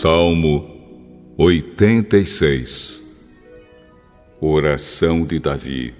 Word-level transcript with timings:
Salmo 0.00 0.68
86 1.38 3.00
Oração 4.40 5.24
de 5.24 5.38
Davi 5.38 5.94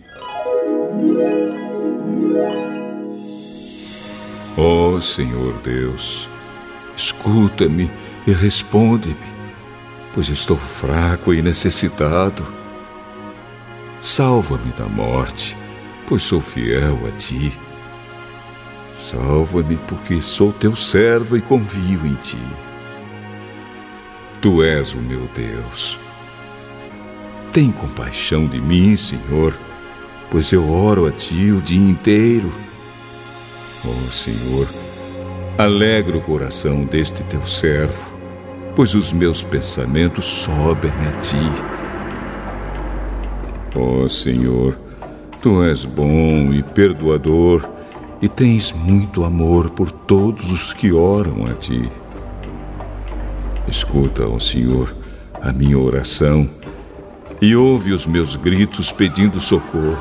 Ó 4.58 4.88
oh, 4.88 5.00
Senhor 5.00 5.54
Deus, 5.62 6.28
escuta-me 6.96 7.88
e 8.26 8.32
responde-me, 8.32 9.14
pois 10.12 10.28
estou 10.28 10.56
fraco 10.56 11.32
e 11.32 11.40
necessitado. 11.40 12.44
Salva-me 14.00 14.72
da 14.72 14.86
morte, 14.86 15.56
pois 16.08 16.24
sou 16.24 16.40
fiel 16.40 16.98
a 17.06 17.12
ti. 17.12 17.52
Salva-me, 19.08 19.76
porque 19.86 20.20
sou 20.20 20.52
teu 20.52 20.74
servo 20.74 21.36
e 21.36 21.40
confio 21.40 22.04
em 22.04 22.14
ti. 22.16 22.73
Tu 24.44 24.62
és 24.62 24.92
o 24.92 24.98
meu 24.98 25.26
Deus. 25.34 25.98
Tem 27.50 27.72
compaixão 27.72 28.46
de 28.46 28.60
mim, 28.60 28.94
Senhor, 28.94 29.58
pois 30.30 30.52
eu 30.52 30.70
oro 30.70 31.06
a 31.06 31.10
ti 31.10 31.50
o 31.50 31.62
dia 31.62 31.80
inteiro. 31.80 32.52
Oh, 33.86 34.10
Senhor, 34.10 34.68
alegra 35.56 36.18
o 36.18 36.20
coração 36.20 36.84
deste 36.84 37.22
teu 37.22 37.42
servo, 37.46 38.04
pois 38.76 38.94
os 38.94 39.14
meus 39.14 39.42
pensamentos 39.42 40.26
sobem 40.26 40.92
a 40.92 41.12
ti. 41.22 41.50
Oh, 43.74 44.06
Senhor, 44.10 44.76
tu 45.40 45.62
és 45.62 45.86
bom 45.86 46.52
e 46.52 46.62
perdoador 46.62 47.66
e 48.20 48.28
tens 48.28 48.72
muito 48.72 49.24
amor 49.24 49.70
por 49.70 49.90
todos 49.90 50.52
os 50.52 50.74
que 50.74 50.92
oram 50.92 51.46
a 51.46 51.54
ti. 51.54 51.90
Escuta, 53.68 54.26
ó 54.28 54.38
Senhor, 54.38 54.94
a 55.40 55.52
minha 55.52 55.78
oração 55.78 56.48
e 57.40 57.56
ouve 57.56 57.92
os 57.92 58.06
meus 58.06 58.36
gritos 58.36 58.92
pedindo 58.92 59.40
socorro. 59.40 59.98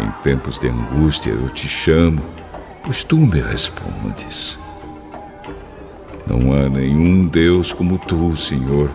Em 0.00 0.10
tempos 0.22 0.58
de 0.58 0.68
angústia 0.68 1.30
eu 1.30 1.48
te 1.50 1.68
chamo, 1.68 2.22
pois 2.82 3.04
tu 3.04 3.16
me 3.16 3.40
respondes. 3.40 4.58
Não 6.26 6.52
há 6.52 6.68
nenhum 6.68 7.26
Deus 7.26 7.72
como 7.72 7.98
tu, 7.98 8.34
Senhor. 8.36 8.90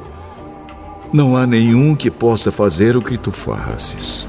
Não 1.14 1.36
há 1.36 1.46
nenhum 1.46 1.96
que 1.96 2.10
possa 2.10 2.52
fazer 2.52 2.98
o 2.98 3.02
que 3.02 3.18
tu 3.18 3.32
fazes. 3.32 4.28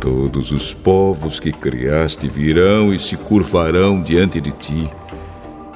Todos 0.00 0.50
os 0.50 0.74
povos 0.74 1.38
que 1.38 1.52
criaste 1.52 2.26
virão 2.28 2.92
e 2.92 2.98
se 2.98 3.16
curvarão 3.16 4.02
diante 4.02 4.40
de 4.40 4.50
ti 4.50 4.90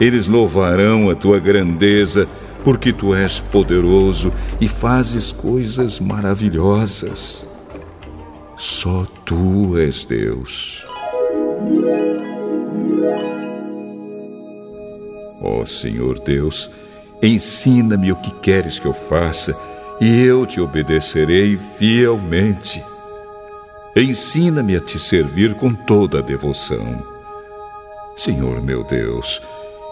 eles 0.01 0.29
louvarão 0.29 1.09
a 1.09 1.15
tua 1.15 1.39
grandeza, 1.39 2.29
porque 2.63 2.93
tu 2.93 3.15
és 3.15 3.41
poderoso 3.41 4.33
e 4.61 4.69
fazes 4.69 5.33
coisas 5.33 6.01
maravilhosas. 6.01 7.47
Só 8.57 9.07
tu 9.25 9.79
és 9.79 10.05
Deus. 10.05 10.85
Ó 15.41 15.61
oh, 15.61 15.67
Senhor 15.67 16.19
Deus, 16.21 16.71
ensina-me 17.23 18.11
o 18.11 18.17
que 18.17 18.33
queres 18.41 18.79
que 18.79 18.87
eu 18.87 18.95
faça 18.95 19.57
e 20.01 20.23
eu 20.23 20.45
te 20.45 20.61
obedecerei 20.61 21.59
fielmente. 21.79 22.83
Ensina-me 23.95 24.77
a 24.77 24.81
te 24.81 24.99
servir 24.99 25.55
com 25.55 25.73
toda 25.73 26.19
a 26.19 26.23
devoção. 26.23 27.03
Senhor 28.17 28.63
meu 28.63 28.83
Deus, 28.85 29.41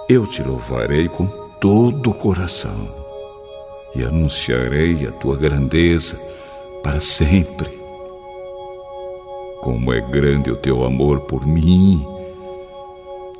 eu 0.08 0.26
te 0.26 0.42
louvarei 0.42 1.08
com 1.08 1.26
todo 1.60 2.10
o 2.10 2.14
coração 2.14 2.88
e 3.94 4.02
anunciarei 4.02 5.06
a 5.06 5.12
tua 5.12 5.36
grandeza 5.36 6.20
para 6.82 7.00
sempre. 7.00 7.70
Como 9.62 9.92
é 9.92 10.00
grande 10.00 10.50
o 10.50 10.56
teu 10.56 10.84
amor 10.84 11.20
por 11.20 11.46
mim. 11.46 12.04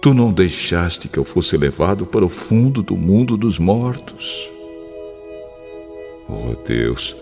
Tu 0.01 0.15
não 0.15 0.33
deixaste 0.33 1.07
que 1.07 1.19
eu 1.19 1.25
fosse 1.25 1.55
levado 1.57 2.07
para 2.07 2.25
o 2.25 2.31
fundo 2.31 2.83
do 2.83 2.97
mundo 2.97 3.37
dos 3.37 3.59
mortos. 3.59 4.51
Oh 6.27 6.55
Deus, 6.67 7.15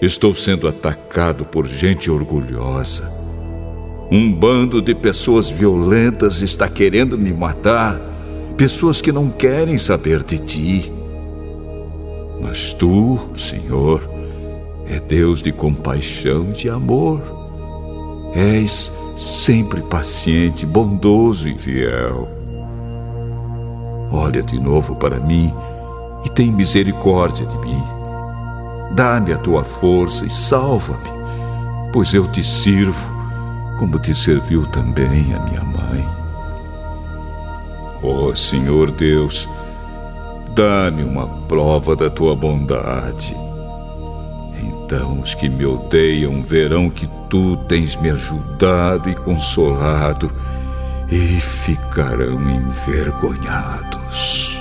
estou 0.00 0.34
sendo 0.34 0.66
atacado 0.66 1.44
por 1.44 1.66
gente 1.66 2.10
orgulhosa. 2.10 3.12
Um 4.10 4.32
bando 4.32 4.80
de 4.80 4.94
pessoas 4.94 5.50
violentas 5.50 6.40
está 6.40 6.68
querendo 6.68 7.18
me 7.18 7.32
matar 7.32 8.00
pessoas 8.60 9.00
que 9.00 9.10
não 9.10 9.30
querem 9.30 9.78
saber 9.78 10.22
de 10.22 10.36
ti. 10.36 10.92
Mas 12.42 12.74
tu, 12.74 13.18
Senhor, 13.34 14.06
é 14.86 15.00
Deus 15.00 15.40
de 15.40 15.50
compaixão 15.50 16.50
e 16.50 16.52
de 16.52 16.68
amor. 16.68 17.22
És 18.34 18.92
sempre 19.16 19.80
paciente, 19.80 20.66
bondoso 20.66 21.48
e 21.48 21.56
fiel. 21.56 22.28
Olha 24.12 24.42
de 24.42 24.60
novo 24.60 24.94
para 24.94 25.18
mim 25.18 25.50
e 26.26 26.28
tem 26.28 26.52
misericórdia 26.52 27.46
de 27.46 27.56
mim. 27.60 27.82
Dá-me 28.94 29.32
a 29.32 29.38
tua 29.38 29.64
força 29.64 30.26
e 30.26 30.28
salva-me, 30.28 31.08
pois 31.94 32.12
eu 32.12 32.30
te 32.30 32.42
sirvo 32.42 33.08
como 33.78 33.98
te 33.98 34.14
serviu 34.14 34.66
também 34.66 35.32
a 35.32 35.40
minha 35.46 35.64
mãe. 35.64 36.19
Ó 38.02 38.28
oh, 38.28 38.34
Senhor 38.34 38.90
Deus, 38.90 39.48
dá-me 40.54 41.02
uma 41.02 41.26
prova 41.46 41.94
da 41.94 42.10
tua 42.10 42.34
bondade. 42.34 43.36
Então 44.62 45.20
os 45.20 45.34
que 45.34 45.48
me 45.48 45.64
odeiam 45.64 46.42
verão 46.42 46.90
que 46.90 47.08
tu 47.28 47.56
tens 47.68 47.96
me 47.96 48.10
ajudado 48.10 49.08
e 49.08 49.14
consolado 49.14 50.30
e 51.10 51.40
ficarão 51.40 52.40
envergonhados. 52.50 54.59